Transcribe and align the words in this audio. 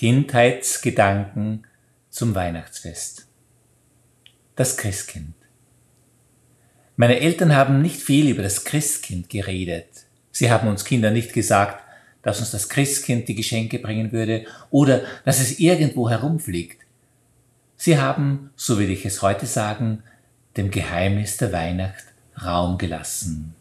Kindheitsgedanken 0.00 1.66
zum 2.08 2.34
Weihnachtsfest. 2.34 3.26
Das 4.56 4.78
Christkind. 4.78 5.34
Meine 6.96 7.20
Eltern 7.20 7.54
haben 7.54 7.82
nicht 7.82 8.00
viel 8.00 8.30
über 8.30 8.42
das 8.42 8.64
Christkind 8.64 9.28
geredet. 9.28 9.88
Sie 10.30 10.50
haben 10.50 10.68
uns 10.68 10.86
Kinder 10.86 11.10
nicht 11.10 11.34
gesagt, 11.34 11.84
dass 12.22 12.40
uns 12.40 12.50
das 12.50 12.70
Christkind 12.70 13.28
die 13.28 13.34
Geschenke 13.34 13.78
bringen 13.78 14.10
würde 14.10 14.46
oder 14.70 15.02
dass 15.26 15.38
es 15.38 15.60
irgendwo 15.60 16.08
herumfliegt. 16.08 16.80
Sie 17.76 17.98
haben, 17.98 18.52
so 18.56 18.78
will 18.78 18.88
ich 18.88 19.04
es 19.04 19.20
heute 19.20 19.44
sagen, 19.44 20.02
dem 20.56 20.70
Geheimnis 20.70 21.36
der 21.36 21.52
Weihnacht 21.52 22.04
Raum 22.42 22.78
gelassen. 22.78 23.54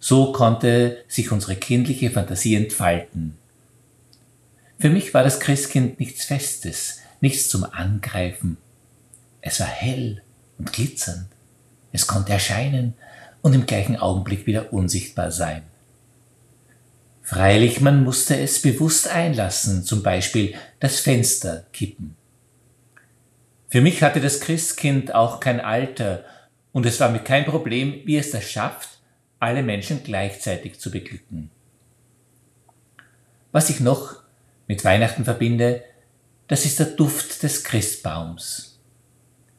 So 0.00 0.32
konnte 0.32 1.04
sich 1.06 1.30
unsere 1.30 1.54
kindliche 1.54 2.10
Fantasie 2.10 2.56
entfalten. 2.56 3.38
Für 4.82 4.90
mich 4.90 5.14
war 5.14 5.22
das 5.22 5.38
Christkind 5.38 6.00
nichts 6.00 6.24
Festes, 6.24 6.98
nichts 7.20 7.48
zum 7.48 7.62
Angreifen. 7.62 8.56
Es 9.40 9.60
war 9.60 9.68
hell 9.68 10.22
und 10.58 10.72
glitzernd. 10.72 11.28
Es 11.92 12.08
konnte 12.08 12.32
erscheinen 12.32 12.94
und 13.42 13.54
im 13.54 13.64
gleichen 13.64 13.94
Augenblick 13.94 14.44
wieder 14.44 14.72
unsichtbar 14.72 15.30
sein. 15.30 15.62
Freilich, 17.22 17.80
man 17.80 18.02
musste 18.02 18.36
es 18.36 18.60
bewusst 18.60 19.06
einlassen, 19.06 19.84
zum 19.84 20.02
Beispiel 20.02 20.56
das 20.80 20.98
Fenster 20.98 21.64
kippen. 21.72 22.16
Für 23.68 23.82
mich 23.82 24.02
hatte 24.02 24.20
das 24.20 24.40
Christkind 24.40 25.14
auch 25.14 25.38
kein 25.38 25.60
Alter 25.60 26.24
und 26.72 26.86
es 26.86 26.98
war 26.98 27.10
mir 27.10 27.20
kein 27.20 27.44
Problem, 27.44 28.00
wie 28.04 28.16
es 28.16 28.32
das 28.32 28.50
schafft, 28.50 28.98
alle 29.38 29.62
Menschen 29.62 30.02
gleichzeitig 30.02 30.80
zu 30.80 30.90
beglücken. 30.90 31.52
Was 33.52 33.70
ich 33.70 33.78
noch 33.78 34.21
mit 34.66 34.84
Weihnachten 34.84 35.24
verbinde, 35.24 35.82
das 36.48 36.64
ist 36.64 36.78
der 36.78 36.86
Duft 36.86 37.42
des 37.42 37.64
Christbaums. 37.64 38.80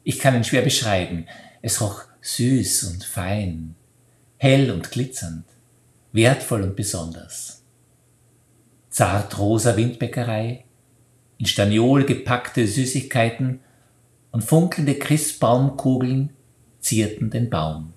Ich 0.04 0.20
kann 0.20 0.36
ihn 0.36 0.44
schwer 0.44 0.62
beschreiben. 0.62 1.28
Es 1.62 1.82
roch 1.82 2.04
süß 2.22 2.84
und 2.86 3.04
fein, 3.04 3.76
hell 4.38 4.70
und 4.72 4.92
glitzernd, 4.92 5.46
wertvoll 6.12 6.62
und 6.62 6.76
besonders. 6.76 7.64
Zartrosa 8.90 9.76
Windbäckerei, 9.76 10.66
in 11.38 11.46
Staniol 11.46 12.06
gepackte 12.06 12.68
Süßigkeiten 12.68 13.60
und 14.32 14.44
funkelnde 14.44 14.96
Christbaumkugeln 14.96 16.30
zierten 16.80 17.30
den 17.30 17.50
Baum. 17.50 17.94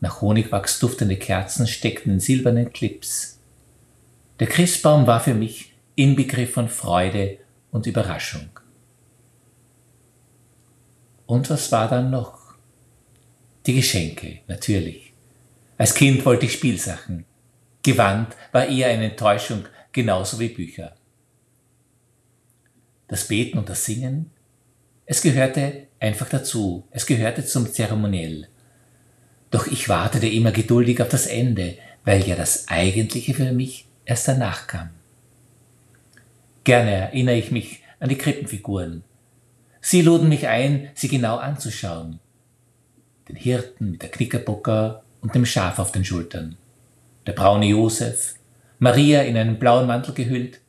Nach 0.00 0.20
Honigwachs 0.20 0.80
duftende 0.80 1.16
Kerzen 1.16 1.66
steckten 1.66 2.14
in 2.14 2.20
silbernen 2.20 2.72
Clips. 2.72 3.38
Der 4.40 4.46
Christbaum 4.46 5.06
war 5.06 5.20
für 5.20 5.34
mich 5.34 5.74
Inbegriff 5.94 6.52
von 6.54 6.68
Freude 6.68 7.38
und 7.70 7.86
Überraschung. 7.86 8.48
Und 11.26 11.48
was 11.50 11.70
war 11.70 11.88
dann 11.88 12.10
noch? 12.10 12.54
Die 13.66 13.74
Geschenke, 13.74 14.40
natürlich. 14.48 15.12
Als 15.78 15.94
Kind 15.94 16.24
wollte 16.24 16.46
ich 16.46 16.52
Spielsachen. 16.52 17.24
Gewand 17.82 18.36
war 18.52 18.66
eher 18.66 18.88
eine 18.88 19.10
Enttäuschung, 19.10 19.64
genauso 19.92 20.38
wie 20.40 20.48
Bücher. 20.48 20.94
Das 23.08 23.28
Beten 23.28 23.58
und 23.58 23.68
das 23.68 23.84
Singen, 23.84 24.30
es 25.06 25.20
gehörte 25.20 25.88
einfach 26.00 26.28
dazu, 26.28 26.86
es 26.90 27.06
gehörte 27.06 27.44
zum 27.44 27.70
Zeremoniell. 27.72 28.48
Doch 29.50 29.66
ich 29.66 29.88
wartete 29.88 30.26
immer 30.26 30.52
geduldig 30.52 31.02
auf 31.02 31.08
das 31.08 31.26
Ende, 31.26 31.76
weil 32.04 32.26
ja 32.26 32.34
das 32.34 32.68
Eigentliche 32.68 33.34
für 33.34 33.52
mich 33.52 33.86
erst 34.04 34.28
danach 34.28 34.66
kam. 34.66 34.90
Gerne 36.64 36.90
erinnere 36.90 37.36
ich 37.36 37.50
mich 37.50 37.82
an 38.00 38.08
die 38.08 38.18
Krippenfiguren. 38.18 39.02
Sie 39.80 40.02
luden 40.02 40.28
mich 40.28 40.46
ein, 40.46 40.90
sie 40.94 41.08
genau 41.08 41.36
anzuschauen. 41.36 42.20
Den 43.28 43.36
Hirten 43.36 43.92
mit 43.92 44.02
der 44.02 44.10
Knickerbocker 44.10 45.02
und 45.20 45.34
dem 45.34 45.46
Schaf 45.46 45.78
auf 45.78 45.92
den 45.92 46.04
Schultern, 46.04 46.56
der 47.26 47.32
braune 47.32 47.66
Josef, 47.66 48.34
Maria 48.78 49.22
in 49.22 49.36
einen 49.36 49.58
blauen 49.58 49.86
Mantel 49.86 50.14
gehüllt 50.14 50.60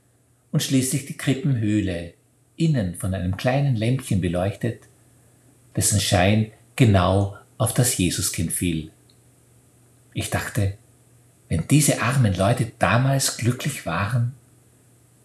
und 0.52 0.62
schließlich 0.62 1.06
die 1.06 1.18
Krippenhöhle, 1.18 2.14
innen 2.56 2.96
von 2.96 3.14
einem 3.14 3.38
kleinen 3.38 3.76
Lämpchen 3.76 4.22
beleuchtet, 4.22 4.84
dessen 5.76 6.00
Schein 6.00 6.52
genau 6.76 7.38
auf 7.58 7.74
das 7.74 7.98
Jesuskind 7.98 8.52
fiel. 8.52 8.92
Ich 10.14 10.30
dachte, 10.30 10.78
diese 11.74 12.04
armen 12.04 12.36
Leute 12.36 12.72
damals 12.78 13.38
glücklich 13.38 13.88
waren, 13.88 14.36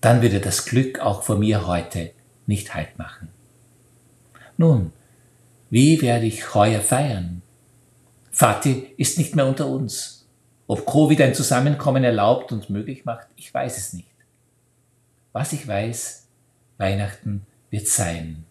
dann 0.01 0.23
würde 0.23 0.41
das 0.41 0.65
Glück 0.65 0.99
auch 0.99 1.23
vor 1.23 1.37
mir 1.37 1.67
heute 1.67 2.13
nicht 2.47 2.75
Halt 2.75 2.99
machen. 2.99 3.29
Nun, 4.57 4.95
wie 5.69 6.01
werde 6.01 6.25
ich 6.25 6.55
heuer 6.55 6.81
feiern? 6.81 7.43
Vati 8.33 8.95
ist 8.97 9.19
nicht 9.19 9.37
mehr 9.37 9.47
unter 9.47 9.67
uns. 9.67 10.27
Ob 10.67 10.87
Covid 10.87 11.21
ein 11.21 11.35
Zusammenkommen 11.35 12.03
erlaubt 12.03 12.51
und 12.51 12.71
möglich 12.71 13.05
macht, 13.05 13.27
ich 13.37 13.53
weiß 13.53 13.77
es 13.77 13.93
nicht. 13.93 14.09
Was 15.35 15.53
ich 15.53 15.69
weiß, 15.69 16.29
Weihnachten 16.79 17.45
wird 17.69 17.89
sein. 17.89 18.47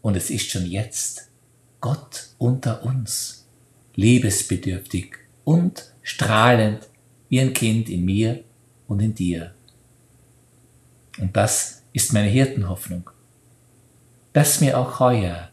Und 0.00 0.16
es 0.16 0.30
ist 0.30 0.48
schon 0.48 0.64
jetzt 0.64 1.28
Gott 1.82 2.30
unter 2.38 2.82
uns, 2.82 3.46
liebesbedürftig 3.94 5.27
und 5.48 5.94
strahlend 6.02 6.90
wie 7.30 7.40
ein 7.40 7.54
Kind 7.54 7.88
in 7.88 8.04
mir 8.04 8.44
und 8.86 9.00
in 9.00 9.14
dir. 9.14 9.54
Und 11.18 11.34
das 11.34 11.84
ist 11.94 12.12
meine 12.12 12.28
Hirtenhoffnung, 12.28 13.08
dass 14.34 14.60
mir 14.60 14.78
auch 14.78 15.00
heuer 15.00 15.48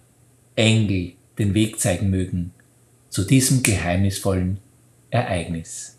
Engel 0.57 1.13
den 1.39 1.53
Weg 1.53 1.79
zeigen 1.79 2.09
mögen 2.09 2.51
zu 3.07 3.23
diesem 3.23 3.63
geheimnisvollen 3.63 4.59
Ereignis. 5.11 5.97